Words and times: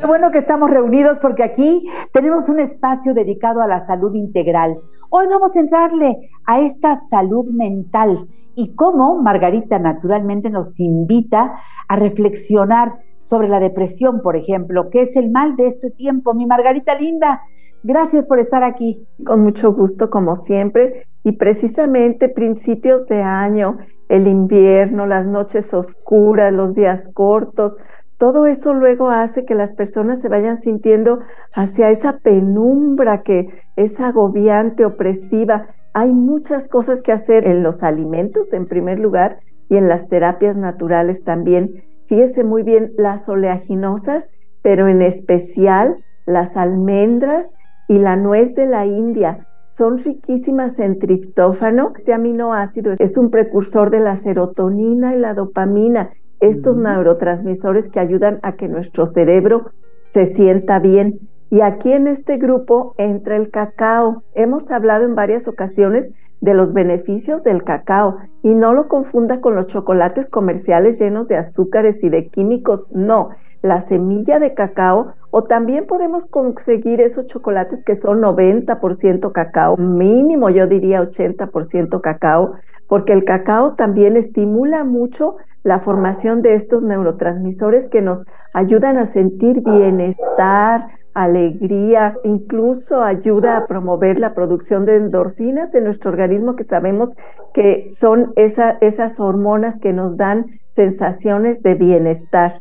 Qué 0.00 0.06
bueno 0.06 0.30
que 0.30 0.38
estamos 0.38 0.70
reunidos 0.70 1.18
porque 1.18 1.42
aquí 1.42 1.86
tenemos 2.10 2.48
un 2.48 2.58
espacio 2.58 3.12
dedicado 3.12 3.60
a 3.60 3.66
la 3.66 3.82
salud 3.82 4.14
integral. 4.14 4.78
Hoy 5.10 5.26
vamos 5.26 5.54
a 5.54 5.60
entrarle 5.60 6.30
a 6.46 6.58
esta 6.60 6.96
salud 7.10 7.52
mental 7.52 8.26
y 8.54 8.74
cómo 8.74 9.20
Margarita 9.20 9.78
naturalmente 9.78 10.48
nos 10.48 10.80
invita 10.80 11.52
a 11.86 11.96
reflexionar 11.96 12.94
sobre 13.18 13.48
la 13.48 13.60
depresión, 13.60 14.22
por 14.22 14.36
ejemplo, 14.36 14.88
que 14.88 15.02
es 15.02 15.16
el 15.16 15.30
mal 15.30 15.54
de 15.56 15.66
este 15.66 15.90
tiempo. 15.90 16.32
Mi 16.32 16.46
Margarita 16.46 16.94
linda, 16.94 17.42
gracias 17.82 18.26
por 18.26 18.38
estar 18.38 18.64
aquí. 18.64 19.06
Con 19.26 19.42
mucho 19.42 19.74
gusto, 19.74 20.08
como 20.08 20.34
siempre, 20.36 21.08
y 21.24 21.32
precisamente 21.32 22.30
principios 22.30 23.06
de 23.06 23.22
año 23.22 23.76
el 24.08 24.26
invierno, 24.26 25.06
las 25.06 25.26
noches 25.26 25.74
oscuras, 25.74 26.54
los 26.54 26.74
días 26.74 27.10
cortos, 27.12 27.76
todo 28.20 28.44
eso 28.46 28.74
luego 28.74 29.08
hace 29.08 29.46
que 29.46 29.54
las 29.54 29.72
personas 29.72 30.20
se 30.20 30.28
vayan 30.28 30.58
sintiendo 30.58 31.20
hacia 31.54 31.90
esa 31.90 32.18
penumbra 32.18 33.22
que 33.22 33.48
es 33.76 33.98
agobiante, 33.98 34.84
opresiva. 34.84 35.68
Hay 35.94 36.12
muchas 36.12 36.68
cosas 36.68 37.00
que 37.00 37.12
hacer 37.12 37.46
en 37.46 37.62
los 37.62 37.82
alimentos 37.82 38.52
en 38.52 38.66
primer 38.66 38.98
lugar 38.98 39.38
y 39.70 39.78
en 39.78 39.88
las 39.88 40.08
terapias 40.08 40.54
naturales 40.54 41.24
también. 41.24 41.82
Fíjese 42.08 42.44
muy 42.44 42.62
bien 42.62 42.92
las 42.98 43.26
oleaginosas, 43.26 44.28
pero 44.60 44.86
en 44.86 45.00
especial 45.00 46.04
las 46.26 46.58
almendras 46.58 47.46
y 47.88 48.00
la 48.00 48.16
nuez 48.16 48.54
de 48.54 48.66
la 48.66 48.84
India 48.84 49.46
son 49.70 49.96
riquísimas 49.96 50.78
en 50.78 50.98
triptófano. 50.98 51.94
Este 51.96 52.12
aminoácido 52.12 52.92
es 52.98 53.16
un 53.16 53.30
precursor 53.30 53.90
de 53.90 54.00
la 54.00 54.16
serotonina 54.16 55.14
y 55.14 55.18
la 55.18 55.32
dopamina, 55.32 56.10
estos 56.40 56.76
neurotransmisores 56.76 57.90
que 57.90 58.00
ayudan 58.00 58.40
a 58.42 58.52
que 58.52 58.68
nuestro 58.68 59.06
cerebro 59.06 59.70
se 60.04 60.26
sienta 60.26 60.78
bien. 60.78 61.20
Y 61.50 61.62
aquí 61.62 61.92
en 61.92 62.06
este 62.06 62.36
grupo 62.36 62.94
entra 62.96 63.36
el 63.36 63.50
cacao. 63.50 64.22
Hemos 64.34 64.70
hablado 64.70 65.04
en 65.04 65.14
varias 65.14 65.48
ocasiones 65.48 66.12
de 66.40 66.54
los 66.54 66.72
beneficios 66.72 67.44
del 67.44 67.64
cacao 67.64 68.16
y 68.42 68.54
no 68.54 68.72
lo 68.72 68.88
confunda 68.88 69.40
con 69.40 69.54
los 69.54 69.66
chocolates 69.66 70.30
comerciales 70.30 70.98
llenos 70.98 71.28
de 71.28 71.36
azúcares 71.36 72.02
y 72.02 72.08
de 72.08 72.28
químicos. 72.28 72.90
No, 72.92 73.30
la 73.62 73.80
semilla 73.80 74.38
de 74.38 74.54
cacao 74.54 75.14
o 75.30 75.44
también 75.44 75.86
podemos 75.86 76.26
conseguir 76.26 77.00
esos 77.00 77.26
chocolates 77.26 77.84
que 77.84 77.96
son 77.96 78.20
90% 78.20 79.32
cacao, 79.32 79.76
mínimo 79.76 80.50
yo 80.50 80.66
diría 80.66 81.02
80% 81.02 82.00
cacao, 82.00 82.52
porque 82.88 83.12
el 83.12 83.24
cacao 83.24 83.74
también 83.74 84.16
estimula 84.16 84.84
mucho 84.84 85.36
la 85.62 85.78
formación 85.78 86.42
de 86.42 86.54
estos 86.54 86.82
neurotransmisores 86.82 87.88
que 87.88 88.02
nos 88.02 88.24
ayudan 88.54 88.96
a 88.96 89.06
sentir 89.06 89.62
bienestar, 89.62 90.88
alegría, 91.12 92.16
incluso 92.24 93.02
ayuda 93.02 93.56
a 93.56 93.66
promover 93.66 94.18
la 94.18 94.34
producción 94.34 94.86
de 94.86 94.96
endorfinas 94.96 95.74
en 95.74 95.84
nuestro 95.84 96.10
organismo 96.10 96.56
que 96.56 96.64
sabemos 96.64 97.14
que 97.52 97.88
son 97.90 98.32
esas 98.36 99.20
hormonas 99.20 99.80
que 99.80 99.92
nos 99.92 100.16
dan 100.16 100.46
sensaciones 100.74 101.62
de 101.62 101.74
bienestar 101.74 102.60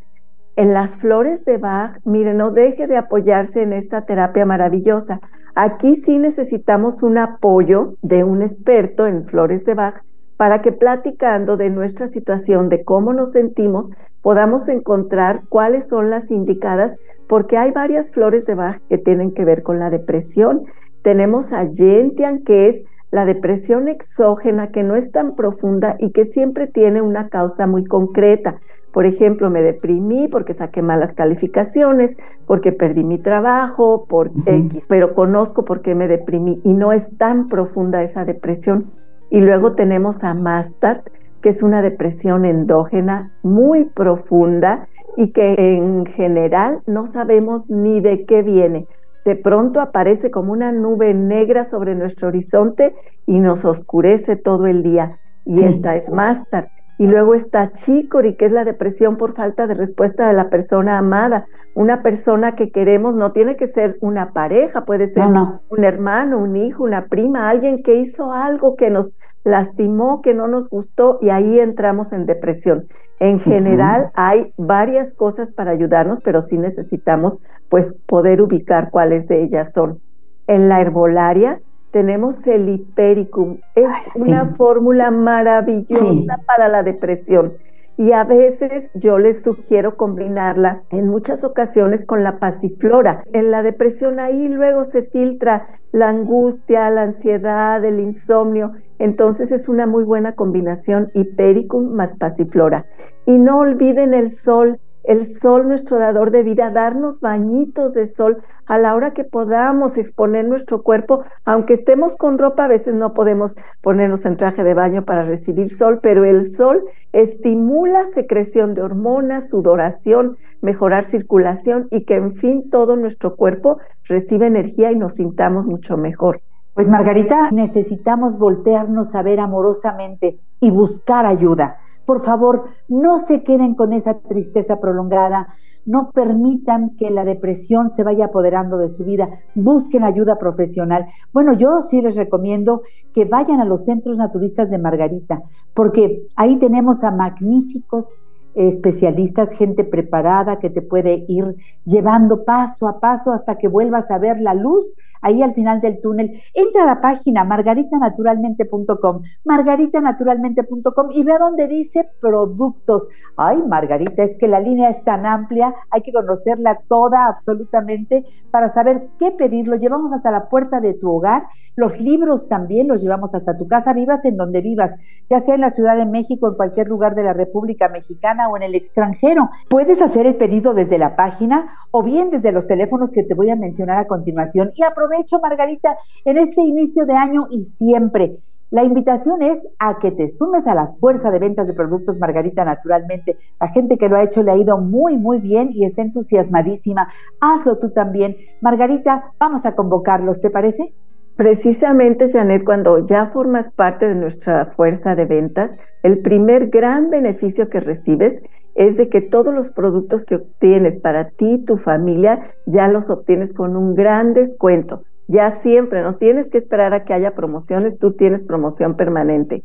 en 0.60 0.74
las 0.74 0.98
flores 0.98 1.46
de 1.46 1.58
Bach, 1.58 2.02
mire, 2.04 2.34
no 2.34 2.52
deje 2.52 2.86
de 2.86 2.98
apoyarse 2.98 3.62
en 3.62 3.72
esta 3.72 4.02
terapia 4.02 4.46
maravillosa. 4.46 5.22
Aquí 5.56 5.96
sí 5.96 6.18
necesitamos 6.18 7.02
un 7.02 7.18
apoyo 7.18 7.96
de 8.02 8.26
un 8.26 8.42
experto 8.42 9.08
en 9.08 9.26
flores 9.26 9.64
de 9.64 9.74
Bach 9.74 10.04
para 10.36 10.62
que 10.62 10.74
platicando 10.74 11.56
de 11.56 11.70
nuestra 11.70 12.10
situación, 12.10 12.67
de 12.67 12.83
cómo 12.83 13.14
nos 13.14 13.32
sentimos, 13.32 13.89
podamos 14.22 14.67
encontrar 14.67 15.44
cuáles 15.48 15.88
son 15.88 16.10
las 16.10 16.30
indicadas, 16.30 16.94
porque 17.30 17.56
hay 17.56 17.72
varias 17.72 18.12
flores 18.12 18.45
de 18.45 18.56
Bach 18.56 18.82
que 18.89 18.98
tienen 18.98 19.33
que 19.33 19.45
ver 19.45 19.64
con 19.64 19.80
la 19.80 19.89
depresión. 19.89 20.66
Tenemos 21.04 21.54
a 21.54 21.67
Gentian, 21.72 22.44
que 22.44 22.67
es 22.67 22.83
la 23.12 23.26
depresión 23.26 23.88
exógena, 23.88 24.72
que 24.72 24.83
no 24.83 24.98
es 24.98 25.12
tan 25.14 25.36
profunda 25.36 25.95
y 26.00 26.12
que 26.12 26.26
siempre 26.26 26.67
tiene 26.67 27.02
una 27.02 27.30
causa 27.30 27.66
muy 27.66 27.86
concreta. 27.86 28.60
Por 28.99 29.05
ejemplo, 29.05 29.49
me 29.49 29.61
deprimí 29.61 30.27
porque 30.27 30.54
saqué 30.54 30.82
malas 30.82 31.15
calificaciones, 31.15 32.17
porque 32.45 32.73
perdí 32.73 33.05
mi 33.05 33.17
trabajo, 33.17 34.05
por 34.10 34.30
X, 34.45 34.83
pero 34.89 35.15
conozco 35.15 35.64
por 35.64 35.82
qué 35.82 35.95
me 35.95 36.10
deprimí 36.10 36.60
y 36.65 36.73
no 36.73 36.92
es 36.92 37.17
tan 37.17 37.48
profunda 37.48 38.04
esa 38.04 38.26
depresión. 38.26 38.92
Y 39.30 39.39
luego 39.39 39.73
tenemos 39.73 40.26
a 40.26 40.33
Mastart, 40.33 41.08
que 41.39 41.48
es 41.48 41.64
una 41.64 41.82
depresión 41.82 42.43
endógena 42.43 43.32
muy 43.42 43.86
profunda 43.86 44.89
y 45.15 45.32
que 45.32 45.77
en 45.77 46.05
general 46.05 46.82
no 46.86 47.08
sabemos 47.08 47.70
ni 47.70 48.02
de 48.02 48.26
qué 48.26 48.43
viene. 48.43 48.86
De 49.23 49.38
pronto 49.38 49.80
aparece 49.80 50.30
como 50.30 50.52
una 50.52 50.73
nube 50.73 51.14
negra 51.14 51.64
sobre 51.64 51.95
nuestro 51.95 52.27
horizonte 52.27 52.98
y 53.26 53.39
nos 53.39 53.64
oscurece 53.64 54.36
todo 54.36 54.67
el 54.67 54.83
día. 54.83 55.20
Y 55.45 55.64
esta 55.64 55.95
es 55.95 56.09
Mastart. 56.09 56.70
Y 56.99 57.08
luego 57.08 57.33
está 57.33 57.71
Chicory, 57.71 58.36
que 58.36 58.45
es 58.45 58.52
la 58.52 58.65
depresión 58.65 59.15
por 59.15 59.33
falta 59.33 59.67
de 59.67 59.73
respuesta 59.73 60.27
de 60.27 60.33
la 60.33 60.49
persona 60.49 60.98
amada. 60.98 61.45
Una 61.73 62.04
persona 62.04 62.58
que 62.58 62.71
queremos 62.71 63.15
no 63.15 63.32
tiene 63.32 63.55
que 63.55 63.70
ser 63.70 63.98
una 64.02 64.33
pareja, 64.33 64.83
puede 64.83 65.08
ser 65.08 65.23
un 65.70 65.83
hermano, 65.86 66.39
un 66.39 66.58
hijo, 66.58 66.83
una 66.83 67.05
prima, 67.05 67.49
alguien 67.49 67.83
que 67.83 67.95
hizo 67.95 68.33
algo 68.33 68.76
que 68.76 68.89
nos 68.89 69.14
lastimó, 69.45 70.21
que 70.21 70.33
no 70.33 70.49
nos 70.49 70.70
gustó 70.70 71.20
y 71.21 71.30
ahí 71.30 71.61
entramos 71.61 72.11
en 72.11 72.26
depresión. 72.26 72.89
En 73.21 73.39
general 73.39 74.11
hay 74.14 74.54
varias 74.58 75.14
cosas 75.14 75.54
para 75.54 75.71
ayudarnos, 75.71 76.20
pero 76.21 76.42
sí 76.42 76.58
necesitamos 76.58 77.42
pues 77.70 77.95
poder 78.08 78.42
ubicar 78.42 78.92
cuáles 78.92 79.26
de 79.30 79.42
ellas 79.42 79.71
son. 79.73 80.02
En 80.48 80.67
la 80.67 80.82
herbolaria 80.82 81.61
tenemos 81.92 82.45
el 82.48 82.70
hipericum. 82.70 83.60
Es 83.76 83.88
una 84.16 84.54
fórmula 84.54 85.11
maravillosa 85.11 86.39
para 86.45 86.67
la 86.67 86.83
depresión. 86.83 87.54
Y 87.98 88.14
a 88.14 88.23
veces 88.23 88.92
yo 88.94 89.17
les 89.17 89.44
sugiero 89.44 89.98
combinarla 89.98 90.83
en 90.89 91.10
muchas 91.10 91.44
ocasiones 91.44 92.05
con 92.05 92.23
la 92.23 92.39
pasiflora. 92.39 93.23
En 93.33 93.52
la 93.52 93.61
depresión 93.61 94.22
ahí 94.22 94.48
luego 94.48 94.86
se 94.86 95.04
filtra 95.04 95.67
la 95.92 96.08
angustia, 96.08 96.89
la 96.92 97.02
ansiedad, 97.02 97.83
el 97.83 98.00
insomnio. 98.00 98.71
Entonces 99.00 99.52
es 99.52 99.67
una 99.67 99.86
muy 99.86 100.06
buena 100.06 100.33
combinación 100.36 101.11
hipericum 101.14 101.92
más 101.92 102.16
pasiflora. 102.16 102.86
Y 103.26 103.38
no 103.38 103.60
olviden 103.60 104.14
el 104.14 104.32
sol 104.32 104.80
el 105.04 105.26
sol, 105.26 105.67
nuestro 105.67 105.98
dador 105.98 106.32
de 106.32 106.43
vida, 106.43 106.71
darnos 106.71 107.20
bañitos 107.20 107.93
de 107.93 108.08
sol 108.08 108.43
a 108.65 108.77
la 108.77 108.95
hora 108.95 109.11
que 109.11 109.23
podamos 109.23 109.98
exponer 109.98 110.45
nuestro 110.45 110.83
cuerpo, 110.83 111.23
aunque 111.45 111.73
estemos 111.73 112.15
con 112.15 112.37
ropa, 112.37 112.65
a 112.65 112.67
veces 112.67 112.95
no 112.95 113.14
podemos 113.14 113.54
ponernos 113.82 114.26
en 114.26 114.38
traje 114.38 114.64
de 114.64 114.73
baño 114.73 115.05
para 115.05 115.23
recibir 115.23 115.73
sol, 115.73 115.99
pero 116.02 116.26
el 116.26 116.49
sol 116.49 116.83
estimula 117.14 118.05
secreción 118.14 118.76
de 118.76 118.83
hormonas, 118.83 119.49
sudoración, 119.49 120.38
mejorar 120.61 121.05
circulación 121.05 121.88
y 121.92 122.05
que 122.05 122.15
en 122.15 122.36
fin 122.36 122.70
todo 122.70 122.95
nuestro 122.95 123.36
cuerpo 123.36 123.80
recibe 124.05 124.48
energía 124.48 124.92
y 124.92 124.95
nos 124.95 125.15
sintamos 125.15 125.65
mucho 125.65 125.98
mejor. 125.98 126.42
Pues 126.73 126.88
Margarita, 126.88 127.49
necesitamos 127.52 128.38
voltearnos 128.38 129.13
a 129.13 129.21
ver 129.21 129.39
amorosamente 129.39 130.39
y 130.62 130.71
buscar 130.71 131.25
ayuda. 131.25 131.77
Por 132.09 132.21
favor, 132.21 132.63
no 132.88 133.19
se 133.19 133.44
queden 133.44 133.75
con 133.75 133.94
esa 133.94 134.15
tristeza 134.15 134.80
prolongada, 134.80 135.50
no 135.86 136.09
permitan 136.09 136.95
que 136.97 137.12
la 137.12 137.24
depresión 137.24 137.92
se 137.92 138.01
vaya 138.03 138.25
apoderando 138.25 138.80
de 138.80 138.89
su 138.89 139.03
vida, 139.03 139.29
busquen 139.53 140.03
ayuda 140.03 140.39
profesional. 140.39 141.06
Bueno, 141.33 141.53
yo 141.53 141.83
sí 141.83 142.01
les 142.01 142.15
recomiendo 142.15 142.81
que 143.13 143.25
vayan 143.25 143.59
a 143.59 143.65
los 143.65 143.85
centros 143.85 144.17
naturistas 144.17 144.71
de 144.71 144.79
Margarita, 144.79 145.44
porque 145.75 146.17
ahí 146.35 146.57
tenemos 146.57 147.03
a 147.03 147.11
magníficos 147.11 148.23
especialistas, 148.55 149.53
gente 149.53 149.83
preparada 149.83 150.57
que 150.57 150.71
te 150.71 150.81
puede 150.81 151.25
ir 151.27 151.57
llevando 151.85 152.44
paso 152.44 152.88
a 152.88 153.00
paso 153.00 153.33
hasta 153.33 153.59
que 153.59 153.67
vuelvas 153.67 154.09
a 154.09 154.17
ver 154.17 154.41
la 154.41 154.55
luz 154.55 154.95
ahí 155.21 155.42
al 155.42 155.54
final 155.54 155.81
del 155.81 156.01
túnel. 156.01 156.42
Entra 156.54 156.83
a 156.83 156.86
la 156.86 157.01
página 157.01 157.44
margaritanaturalmente.com, 157.44 159.21
margaritanaturalmente.com 159.45 161.12
y 161.12 161.24
ve 161.24 161.38
donde 161.39 161.68
dice 161.68 162.10
productos. 162.21 163.07
Ay, 163.38 163.62
Margarita, 163.63 164.24
es 164.24 164.38
que 164.38 164.48
la 164.48 164.60
línea 164.60 164.89
es 164.89 165.04
tan 165.04 165.25
amplia, 165.25 165.74
hay 165.89 166.01
que 166.01 166.12
conocerla 166.12 166.80
toda 166.88 167.27
absolutamente 167.27 168.25
para 168.51 168.69
saber 168.69 169.10
qué 169.19 169.31
pedir. 169.31 169.68
Lo 169.68 169.75
llevamos 169.75 170.13
hasta 170.13 170.31
la 170.31 170.50
puerta 170.50 170.80
de 170.80 170.94
tu 170.94 171.10
hogar. 171.12 171.44
Los 171.75 172.00
libros 172.01 172.48
también 172.48 172.88
los 172.88 173.01
llevamos 173.01 173.33
hasta 173.36 173.56
tu 173.56 173.68
casa, 173.68 173.94
vivas 173.94 174.25
en 174.25 174.36
donde 174.36 174.62
vivas, 174.62 174.95
ya 175.30 175.39
sea 175.39 175.56
en 175.56 175.62
la 175.62 175.69
Ciudad 175.69 175.95
de 175.95 176.06
México, 176.06 176.48
en 176.48 176.56
cualquier 176.56 176.88
lugar 176.88 177.15
de 177.15 177.24
la 177.24 177.33
República 177.33 177.88
Mexicana 177.88 178.50
o 178.50 178.57
en 178.57 178.63
el 178.63 178.75
extranjero. 178.75 179.50
Puedes 179.69 180.01
hacer 180.01 180.25
el 180.25 180.36
pedido 180.36 180.74
desde 180.74 180.98
la 180.98 181.15
página 181.15 181.69
o 181.92 182.04
bien 182.04 182.30
desde 182.31 182.51
los 182.51 182.68
teléfonos 182.68 183.12
que 183.12 183.24
te 183.24 183.33
voy 183.33 183.50
a 183.50 183.56
mencionar 183.56 183.98
a 183.98 184.07
continuación. 184.07 184.72
Y 184.75 184.83
aprovecho, 185.09 185.39
Margarita, 185.39 185.97
en 186.25 186.38
este 186.38 186.61
inicio 186.61 187.06
de 187.06 187.13
año 187.13 187.47
y 187.50 187.63
siempre. 187.63 188.38
La 188.71 188.83
invitación 188.83 189.41
es 189.41 189.67
a 189.79 189.97
que 189.97 190.11
te 190.11 190.29
sumes 190.29 190.67
a 190.67 190.75
la 190.75 190.94
fuerza 191.00 191.31
de 191.31 191.39
ventas 191.39 191.67
de 191.67 191.73
productos 191.73 192.19
Margarita 192.19 192.63
naturalmente. 192.63 193.35
La 193.59 193.69
gente 193.69 193.97
que 193.97 194.07
lo 194.07 194.15
ha 194.15 194.23
hecho 194.23 194.44
le 194.44 194.51
ha 194.51 194.57
ido 194.57 194.77
muy, 194.77 195.17
muy 195.17 195.39
bien 195.39 195.71
y 195.73 195.85
está 195.85 196.03
entusiasmadísima. 196.03 197.07
Hazlo 197.41 197.79
tú 197.79 197.89
también. 197.89 198.38
Margarita, 198.61 199.33
vamos 199.39 199.65
a 199.65 199.73
convocarlos, 199.73 200.39
¿te 200.39 200.51
parece? 200.51 200.94
Precisamente, 201.39 202.30
Janet, 202.30 202.65
cuando 202.65 203.06
ya 203.06 203.27
formas 203.27 203.71
parte 203.71 204.09
de 204.09 204.15
nuestra 204.15 204.65
fuerza 204.65 205.15
de 205.15 205.24
ventas, 205.25 205.71
el 206.03 206.19
primer 206.19 206.68
gran 206.68 207.09
beneficio 207.09 207.69
que 207.69 207.80
recibes 207.80 208.41
es 208.75 208.97
de 208.97 209.07
que 209.07 209.21
todos 209.21 209.53
los 209.53 209.71
productos 209.71 210.25
que 210.25 210.36
obtienes 210.36 211.00
para 211.00 211.30
ti 211.30 211.53
y 211.53 211.63
tu 211.63 211.77
familia 211.77 212.51
ya 212.65 212.89
los 212.89 213.09
obtienes 213.09 213.53
con 213.53 213.77
un 213.77 213.95
gran 213.95 214.33
descuento 214.33 215.03
ya 215.30 215.62
siempre, 215.62 216.01
no 216.01 216.15
tienes 216.15 216.50
que 216.50 216.57
esperar 216.57 216.95
a 216.95 217.06
que 217.06 217.13
haya 217.13 217.36
promociones, 217.36 218.00
tú 218.00 218.13
tienes 218.13 218.45
promoción 218.45 218.97
permanente. 218.97 219.63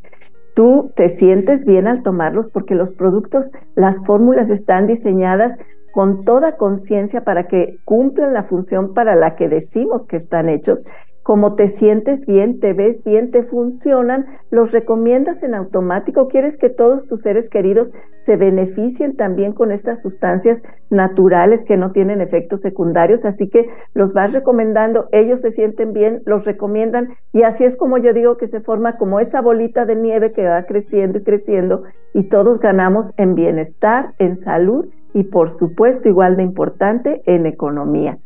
Tú 0.53 0.91
te 0.95 1.09
sientes 1.09 1.65
bien 1.65 1.87
al 1.87 2.03
tomarlos 2.03 2.51
porque 2.51 2.75
los 2.75 2.93
productos, 2.93 3.49
las 3.73 4.05
fórmulas 4.05 4.51
están 4.51 4.85
diseñadas 4.85 5.57
con 5.91 6.23
toda 6.23 6.55
conciencia 6.55 7.23
para 7.23 7.47
que 7.47 7.79
cumplan 7.83 8.33
la 8.35 8.43
función 8.43 8.93
para 8.93 9.15
la 9.15 9.35
que 9.35 9.49
decimos 9.49 10.05
que 10.05 10.17
están 10.17 10.49
hechos 10.49 10.85
como 11.25 11.55
te 11.55 11.69
sientes 11.69 12.27
bien, 12.27 12.59
te 12.59 12.73
ves 12.73 13.03
bien, 13.03 13.31
te 13.31 13.41
funcionan, 13.41 14.27
los 14.51 14.71
recomiendas 14.71 15.41
en 15.41 15.55
automático, 15.55 16.27
quieres 16.27 16.55
que 16.55 16.69
todos 16.69 17.07
tus 17.07 17.21
seres 17.21 17.49
queridos 17.49 17.93
se 18.23 18.37
beneficien 18.37 19.15
también 19.15 19.51
con 19.51 19.71
estas 19.71 20.03
sustancias 20.03 20.61
naturales 20.91 21.65
que 21.65 21.77
no 21.77 21.91
tienen 21.91 22.21
efectos 22.21 22.61
secundarios, 22.61 23.25
así 23.25 23.49
que 23.49 23.65
los 23.95 24.13
vas 24.13 24.33
recomendando, 24.33 25.09
ellos 25.11 25.41
se 25.41 25.49
sienten 25.49 25.93
bien, 25.93 26.21
los 26.27 26.45
recomiendan 26.45 27.15
y 27.33 27.41
así 27.41 27.63
es 27.63 27.75
como 27.75 27.97
yo 27.97 28.13
digo 28.13 28.37
que 28.37 28.47
se 28.47 28.61
forma 28.61 28.99
como 28.99 29.19
esa 29.19 29.41
bolita 29.41 29.87
de 29.87 29.95
nieve 29.95 30.31
que 30.31 30.47
va 30.47 30.67
creciendo 30.67 31.17
y 31.17 31.23
creciendo 31.23 31.81
y 32.13 32.25
todos 32.25 32.59
ganamos 32.59 33.13
en 33.17 33.33
bienestar, 33.33 34.13
en 34.19 34.37
salud 34.37 34.89
y 35.11 35.23
por 35.23 35.49
supuesto 35.49 36.07
igual 36.07 36.37
de 36.37 36.43
importante 36.43 37.23
en 37.25 37.47
economía. 37.47 38.19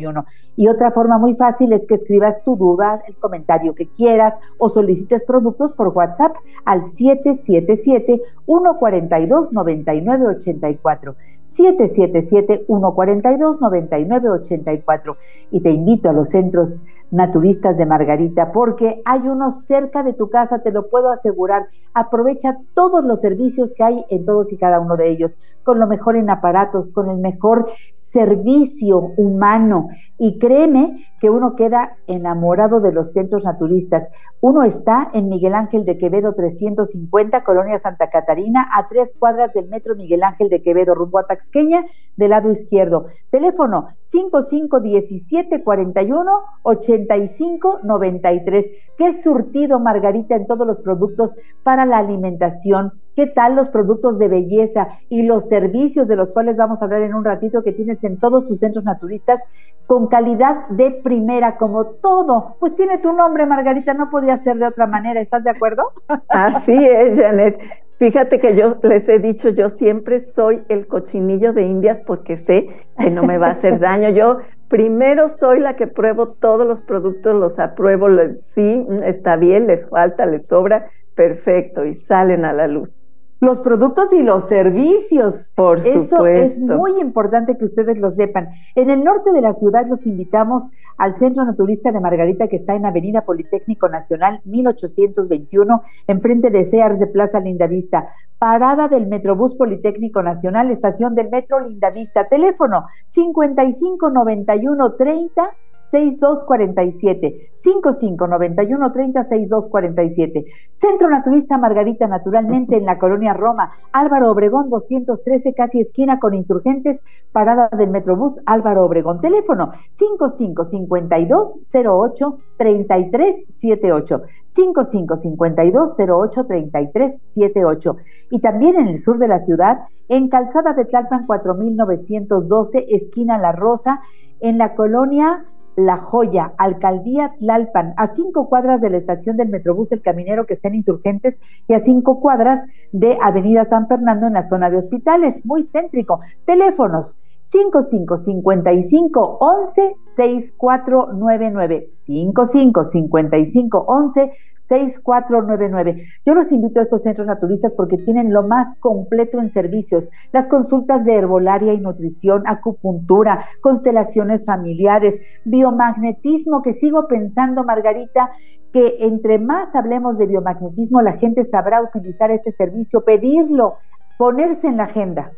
y 0.56 0.69
otra 0.69 0.91
forma 0.91 1.19
muy 1.19 1.35
fácil 1.35 1.73
es 1.73 1.87
que 1.87 1.94
escribas 1.94 2.43
tu 2.43 2.56
duda, 2.56 3.03
el 3.06 3.17
comentario 3.17 3.75
que 3.75 3.89
quieras 3.89 4.39
o 4.59 4.69
solicites 4.69 5.25
productos 5.25 5.73
por 5.73 5.89
WhatsApp 5.89 6.35
al 6.65 6.83
777 6.83 8.23
142 8.47 9.53
9984 9.53 11.17
777 11.41 12.65
142 12.67 13.61
9984 13.61 15.17
y 15.50 15.61
te 15.61 15.71
invito 15.71 16.09
a 16.09 16.12
los 16.12 16.29
centros 16.29 16.85
naturistas 17.11 17.77
de 17.77 17.87
Margarita 17.87 18.53
porque 18.53 19.03
hay 19.05 19.21
uno 19.29 19.50
cerca 19.50 20.03
de 20.03 20.15
tu 20.15 20.31
casa, 20.31 20.61
te 20.61 20.73
lo 20.73 20.89
puedo 20.89 21.11
asegurar. 21.11 21.67
Aprovecha 21.94 22.59
todos 22.75 23.05
los 23.05 23.21
servicios 23.21 23.75
que 23.75 23.85
hay 23.85 24.05
en 24.09 24.25
todos 24.25 24.53
y 24.53 24.56
cada 24.56 24.81
uno 24.81 24.97
de 24.97 25.11
ellos, 25.11 25.37
con 25.62 25.79
lo 25.79 25.87
mejor 25.87 26.17
en 26.17 26.31
aparatos, 26.31 26.91
con 26.91 27.11
el 27.11 27.19
mejor 27.19 27.71
servicio 27.94 29.12
humano. 29.17 29.81
Y 30.19 30.38
créeme 30.38 31.06
que 31.20 31.31
uno 31.31 31.56
queda 31.56 31.96
enamorado 32.06 32.81
de 32.81 32.93
los 32.93 33.12
centros 33.12 33.44
naturistas. 33.44 34.08
Uno 34.40 34.62
está 34.62 35.11
en 35.14 35.29
Miguel 35.29 35.55
Ángel 35.55 35.84
de 35.84 35.99
Quevedo 35.99 36.32
350, 36.34 37.43
Colonia 37.44 37.79
Santa 37.79 38.11
Catarina, 38.11 38.69
a 38.73 38.88
tres 38.88 39.14
cuadras 39.19 39.52
del 39.52 39.69
metro 39.69 39.96
Miguel 39.96 40.23
Ángel 40.23 40.49
de 40.49 40.62
Quevedo, 40.62 40.94
rumbo 40.94 41.19
a 41.19 41.26
Taxqueña, 41.26 41.84
del 42.17 42.31
lado 42.31 42.50
izquierdo. 42.50 43.06
Teléfono 43.31 43.88
551741 44.00 46.31
8593. 46.62 48.67
¿Qué 48.96 49.12
surtido, 49.12 49.81
Margarita, 49.81 50.37
en 50.37 50.46
todos 50.46 50.67
los 50.67 50.79
productos 50.79 51.37
para 51.62 51.84
la 51.87 51.99
alimentación? 51.99 52.93
¿Qué 53.14 53.26
tal 53.26 53.56
los 53.56 53.69
productos 53.69 54.19
de 54.19 54.29
belleza 54.29 54.88
y 55.09 55.23
los 55.23 55.49
servicios 55.49 56.09
de 56.09 56.17
los 56.17 56.32
cuales 56.32 56.56
vamos 56.56 56.81
a 56.81 56.87
hablar 56.87 57.03
en 57.03 57.14
un 57.14 57.25
ratito 57.25 57.62
que 57.62 57.73
tienes 57.73 58.03
en 58.05 58.19
todos 58.19 58.44
tus 58.44 58.59
centros 58.59 58.85
naturistas 58.85 59.41
con 59.87 60.06
calidad 60.06 60.69
de 60.70 60.93
primera, 60.93 61.56
como 61.56 61.87
todo? 61.87 62.56
Pues 62.59 62.75
tiene 62.75 62.99
tu 62.99 63.12
nombre, 63.12 63.47
Margarita, 63.47 63.93
no 63.94 64.09
podía 64.11 64.37
ser 64.37 64.56
de 64.56 64.67
otra 64.67 64.87
manera, 64.87 65.20
¿estás 65.20 65.44
de 65.44 65.50
acuerdo? 65.50 65.93
Así 66.29 66.73
es, 66.73 67.20
Janet. 67.20 67.81
Fíjate 68.03 68.41
que 68.41 68.57
yo 68.57 68.79
les 68.83 69.09
he 69.09 69.21
dicho, 69.21 69.51
yo 69.51 69.69
siempre 69.69 70.19
soy 70.19 70.65
el 70.69 70.89
cochinillo 70.89 71.53
de 71.53 71.63
Indias 71.63 72.03
porque 72.05 72.37
sé 72.37 72.67
que 72.99 73.13
no 73.13 73.23
me 73.23 73.39
va 73.39 73.47
a 73.47 73.51
hacer 73.53 73.79
daño. 73.79 74.09
Yo 74.09 74.39
primero 74.67 75.29
soy 75.29 75.61
la 75.61 75.77
que 75.77 75.87
pruebo 75.87 76.31
todos 76.31 76.67
los 76.67 76.81
productos, 76.81 77.37
los 77.37 77.61
apruebo, 77.61 78.09
sí, 78.41 78.85
está 79.05 79.37
bien, 79.37 79.69
le 79.69 79.79
falta, 79.79 80.27
le 80.27 80.41
sobra, 80.41 80.87
perfecto, 81.15 81.85
y 81.85 81.95
salen 81.95 82.45
a 82.45 82.53
la 82.53 82.67
luz 82.67 83.07
los 83.43 83.61
productos 83.61 84.12
y 84.12 84.23
los 84.23 84.47
servicios. 84.49 85.53
Por 85.56 85.81
Eso 85.81 86.27
es 86.27 86.61
muy 86.61 87.00
importante 87.00 87.59
que 87.59 87.65
ustedes 87.65 87.99
lo 87.99 88.09
sepan. 88.09 88.50
En 88.77 88.89
el 88.89 89.03
norte 89.03 89.33
de 89.33 89.41
la 89.41 89.53
ciudad 89.53 89.85
los 89.89 90.06
invitamos 90.06 90.71
al 90.97 91.17
Centro 91.17 91.44
Naturista 91.44 91.91
de 91.91 91.99
Margarita 91.99 92.47
que 92.47 92.55
está 92.55 92.77
en 92.77 92.87
Avenida 92.87 93.23
Politécnico 93.23 93.89
Nacional 93.89 94.41
1821, 94.44 95.83
enfrente 96.06 96.50
de 96.50 96.65
Sears 96.65 97.00
de 97.00 97.09
Plaza 97.09 97.41
Lindavista. 97.41 98.11
Parada 98.39 98.87
del 98.87 99.09
Metrobús 99.09 99.56
Politécnico 99.56 100.23
Nacional, 100.23 100.71
estación 100.71 101.17
del 101.17 101.29
Metro 101.29 101.59
Lindavista. 101.59 102.29
Teléfono 102.29 102.87
5591 103.06 104.93
30 104.93 105.50
6247 105.82 107.51
5591 107.53 108.93
30 108.93 109.22
6247 109.22 110.44
Centro 110.72 111.10
Naturista 111.10 111.58
Margarita 111.58 112.06
Naturalmente 112.06 112.77
en 112.77 112.84
la 112.84 112.98
colonia 112.98 113.32
Roma, 113.34 113.70
Álvaro 113.93 114.31
Obregón 114.31 114.69
213, 114.70 115.55
casi 115.55 115.81
esquina 115.81 116.19
con 116.19 116.34
insurgentes, 116.34 117.03
parada 117.32 117.69
del 117.77 117.91
Metrobús 117.91 118.41
Álvaro 118.46 118.84
Obregón. 118.84 119.20
Teléfono 119.20 119.72
5552 119.91 121.60
08 121.72 122.39
3378 122.56 124.22
5552 124.46 125.96
08 125.98 126.44
3378 126.46 127.96
y 128.31 128.41
también 128.41 128.77
en 128.77 128.89
el 128.89 128.98
sur 128.98 129.19
de 129.19 129.29
la 129.29 129.39
ciudad, 129.39 129.79
en 130.08 130.29
Calzada 130.29 130.72
de 130.74 130.84
Tlalpan 130.84 131.27
4912, 131.27 132.86
esquina 132.91 133.39
La 133.39 133.53
Rosa, 133.53 134.01
en 134.41 134.58
la 134.58 134.74
colonia 134.74 135.44
la 135.76 135.96
Joya, 135.96 136.52
Alcaldía 136.58 137.34
Tlalpan, 137.38 137.94
a 137.96 138.06
cinco 138.08 138.48
cuadras 138.48 138.81
de 138.81 138.91
la 138.91 138.96
estación 138.96 139.36
del 139.36 139.48
Metrobús 139.48 139.93
El 139.93 140.02
Caminero 140.02 140.46
que 140.46 140.55
estén 140.55 140.74
insurgentes 140.74 141.41
y 141.69 141.74
a 141.74 141.81
cinco 141.81 142.20
cuadras 142.20 142.67
de 142.93 143.19
Avenida 143.20 143.64
San 143.64 143.88
Fernando 143.88 144.26
en 144.26 144.34
la 144.34 144.43
zona 144.43 144.70
de 144.70 144.79
hospitales, 144.79 145.46
muy 145.46 145.62
céntrico. 145.62 146.20
Teléfonos 146.44 147.17
5555 147.41 149.38
11 149.41 149.96
6499 150.17 151.88
5555 151.91 153.84
11 153.86 154.32
6499. 154.63 156.07
Yo 156.25 156.35
los 156.35 156.53
invito 156.53 156.81
a 156.81 156.83
estos 156.83 157.03
centros 157.03 157.27
naturistas 157.27 157.75
porque 157.75 157.99
tienen 157.99 158.33
lo 158.33 158.45
más 158.45 158.77
completo 158.79 159.41
en 159.41 159.49
servicios, 159.49 160.11
las 160.33 160.49
consultas 160.49 161.05
de 161.05 161.15
herbolaria 161.15 161.73
y 161.75 161.81
nutrición, 161.81 162.45
acupuntura, 162.47 163.45
constelaciones 163.61 164.47
familiares, 164.47 165.21
biomagnetismo, 165.45 166.63
que 166.63 166.73
sigo 166.73 167.07
pensando, 167.09 167.65
Margarita, 167.65 168.31
que 168.73 168.97
entre 169.01 169.39
más 169.39 169.75
hablemos 169.75 170.17
de 170.19 170.27
biomagnetismo, 170.27 171.03
la 171.03 171.13
gente 171.13 171.45
sabrá 171.45 171.83
utilizar 171.83 172.31
este 172.31 172.51
servicio, 172.51 173.05
pedirlo, 173.05 173.75
ponerse 174.17 174.69
en 174.69 174.79
la 174.79 174.85
agenda. 174.85 175.33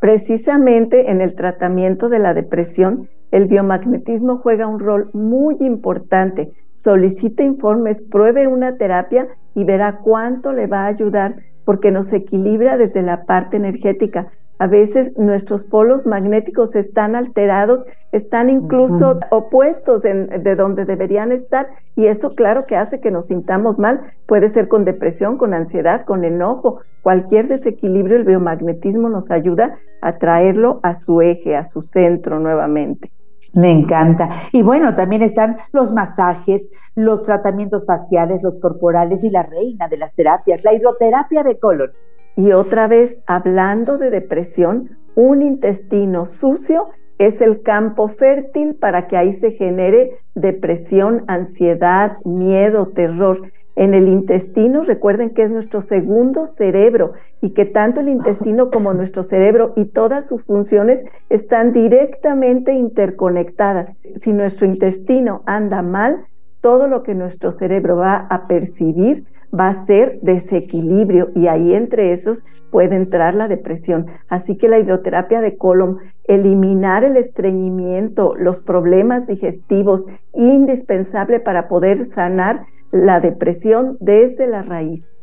Precisamente 0.00 1.10
en 1.10 1.20
el 1.22 1.34
tratamiento 1.34 2.08
de 2.08 2.18
la 2.18 2.34
depresión, 2.34 3.08
el 3.30 3.46
biomagnetismo 3.46 4.38
juega 4.38 4.66
un 4.66 4.78
rol 4.78 5.10
muy 5.14 5.56
importante 5.60 6.52
solicite 6.76 7.42
informes, 7.42 8.02
pruebe 8.02 8.46
una 8.46 8.76
terapia 8.76 9.28
y 9.54 9.64
verá 9.64 9.98
cuánto 10.04 10.52
le 10.52 10.66
va 10.66 10.82
a 10.82 10.88
ayudar 10.88 11.36
porque 11.64 11.90
nos 11.90 12.12
equilibra 12.12 12.76
desde 12.76 13.02
la 13.02 13.24
parte 13.24 13.56
energética. 13.56 14.30
A 14.58 14.68
veces 14.68 15.18
nuestros 15.18 15.64
polos 15.64 16.06
magnéticos 16.06 16.76
están 16.76 17.14
alterados, 17.14 17.84
están 18.12 18.48
incluso 18.48 19.20
opuestos 19.30 20.02
de 20.02 20.56
donde 20.56 20.86
deberían 20.86 21.30
estar 21.30 21.68
y 21.94 22.06
eso 22.06 22.30
claro 22.34 22.64
que 22.64 22.76
hace 22.76 23.00
que 23.00 23.10
nos 23.10 23.26
sintamos 23.26 23.78
mal. 23.78 24.00
Puede 24.26 24.48
ser 24.48 24.68
con 24.68 24.86
depresión, 24.86 25.36
con 25.36 25.52
ansiedad, 25.52 26.06
con 26.06 26.24
enojo. 26.24 26.80
Cualquier 27.02 27.48
desequilibrio, 27.48 28.16
el 28.16 28.24
biomagnetismo 28.24 29.10
nos 29.10 29.30
ayuda 29.30 29.76
a 30.00 30.12
traerlo 30.12 30.80
a 30.82 30.94
su 30.94 31.20
eje, 31.20 31.54
a 31.54 31.68
su 31.68 31.82
centro 31.82 32.38
nuevamente. 32.38 33.10
Me 33.54 33.70
encanta. 33.70 34.28
Y 34.52 34.62
bueno, 34.62 34.94
también 34.94 35.22
están 35.22 35.56
los 35.72 35.92
masajes, 35.92 36.70
los 36.94 37.22
tratamientos 37.22 37.86
faciales, 37.86 38.42
los 38.42 38.60
corporales 38.60 39.24
y 39.24 39.30
la 39.30 39.42
reina 39.42 39.88
de 39.88 39.96
las 39.96 40.14
terapias, 40.14 40.64
la 40.64 40.74
hidroterapia 40.74 41.42
de 41.42 41.58
colon. 41.58 41.92
Y 42.36 42.52
otra 42.52 42.86
vez, 42.86 43.22
hablando 43.26 43.96
de 43.96 44.10
depresión, 44.10 44.98
un 45.14 45.42
intestino 45.42 46.26
sucio 46.26 46.90
es 47.18 47.40
el 47.40 47.62
campo 47.62 48.08
fértil 48.08 48.74
para 48.74 49.06
que 49.06 49.16
ahí 49.16 49.32
se 49.32 49.52
genere 49.52 50.18
depresión, 50.34 51.24
ansiedad, 51.28 52.18
miedo, 52.24 52.88
terror. 52.88 53.50
En 53.76 53.92
el 53.92 54.08
intestino, 54.08 54.82
recuerden 54.82 55.30
que 55.30 55.42
es 55.42 55.50
nuestro 55.50 55.82
segundo 55.82 56.46
cerebro 56.46 57.12
y 57.42 57.50
que 57.50 57.66
tanto 57.66 58.00
el 58.00 58.08
intestino 58.08 58.70
como 58.72 58.94
nuestro 58.94 59.22
cerebro 59.22 59.74
y 59.76 59.84
todas 59.84 60.26
sus 60.26 60.44
funciones 60.44 61.04
están 61.28 61.72
directamente 61.72 62.72
interconectadas. 62.72 63.96
Si 64.20 64.32
nuestro 64.32 64.66
intestino 64.66 65.42
anda 65.44 65.82
mal, 65.82 66.24
todo 66.62 66.88
lo 66.88 67.02
que 67.02 67.14
nuestro 67.14 67.52
cerebro 67.52 67.96
va 67.96 68.26
a 68.30 68.48
percibir 68.48 69.26
va 69.58 69.68
a 69.68 69.84
ser 69.84 70.18
desequilibrio 70.22 71.30
y 71.34 71.46
ahí 71.46 71.74
entre 71.74 72.12
esos 72.12 72.42
puede 72.70 72.96
entrar 72.96 73.34
la 73.34 73.48
depresión. 73.48 74.06
Así 74.28 74.56
que 74.56 74.68
la 74.68 74.78
hidroterapia 74.78 75.40
de 75.40 75.56
colon, 75.56 75.98
eliminar 76.24 77.04
el 77.04 77.16
estreñimiento, 77.16 78.34
los 78.36 78.60
problemas 78.60 79.26
digestivos, 79.26 80.06
indispensable 80.34 81.40
para 81.40 81.68
poder 81.68 82.06
sanar 82.06 82.66
la 83.04 83.20
depresión 83.20 83.96
desde 84.00 84.46
la 84.46 84.62
raíz. 84.62 85.18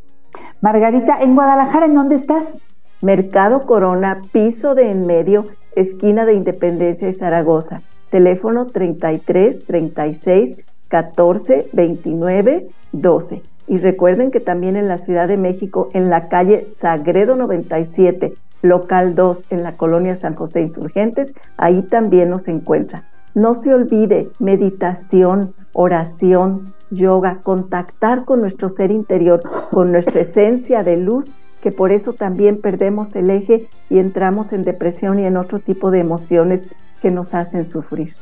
Margarita, 0.62 1.20
en 1.22 1.36
Guadalajara, 1.36 1.86
¿en 1.86 1.96
dónde 1.96 2.15
estás? 2.15 2.60
Mercado 3.01 3.65
Corona, 3.65 4.22
piso 4.32 4.75
de 4.75 4.89
en 4.89 5.06
medio, 5.06 5.48
esquina 5.75 6.25
de 6.25 6.36
Independencia 6.36 7.10
y 7.10 7.13
Zaragoza. 7.13 7.82
Teléfono 8.10 8.68
33 8.68 9.65
36 9.65 10.58
14 10.88 11.70
29 11.74 12.68
12. 12.92 13.42
Y 13.68 13.77
recuerden 13.77 14.32
que 14.32 14.39
también 14.39 14.75
en 14.75 14.88
la 14.88 14.98
Ciudad 14.98 15.27
de 15.27 15.38
México, 15.38 15.89
en 15.94 16.10
la 16.10 16.30
calle 16.30 16.68
Sagredo 16.70 17.36
97, 17.36 18.36
local 18.62 19.15
2, 19.15 19.46
en 19.50 19.63
la 19.63 19.77
colonia 19.77 20.15
San 20.15 20.36
José 20.36 20.62
Insurgentes, 20.62 21.34
ahí 21.58 21.82
también 21.84 22.30
nos 22.30 22.48
encuentra. 22.48 23.06
No 23.36 23.56
se 23.56 23.74
olvide, 23.74 24.32
meditación, 24.40 25.56
oración, 25.74 26.74
yoga, 26.92 27.42
contactar 27.42 28.25
con 28.25 28.42
nuestro 28.42 28.70
ser 28.70 28.92
interior, 28.92 29.42
con 29.72 29.92
nuestra 29.92 30.22
esencia 30.22 30.84
de 30.84 30.98
luz, 30.98 31.36
que 31.62 31.72
por 31.72 31.92
eso 31.92 32.13
también 32.13 32.62
perdemos 32.62 33.16
el 33.16 33.30
eje 33.30 33.68
y 33.90 34.00
entramos 34.00 34.54
en 34.54 34.63
depresión 34.63 35.20
y 35.20 35.25
en 35.25 35.38
otro 35.38 35.60
tipo 35.60 35.92
de 35.92 36.00
emociones 36.00 36.70
que 37.02 37.10
nos 37.10 37.34
hacen 37.34 37.68
sufrir. 37.68 38.13